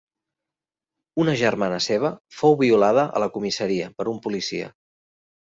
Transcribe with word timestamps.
Una 1.23 1.35
germana 1.41 1.77
seva 1.87 2.11
fou 2.39 2.57
violada 2.63 3.05
a 3.19 3.23
la 3.25 3.29
comissaria 3.37 3.93
per 4.01 4.09
un 4.15 4.19
policia. 4.27 4.73